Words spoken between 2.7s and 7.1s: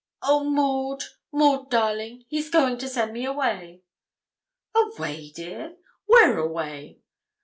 to send me away.' 'Away, dear! where away?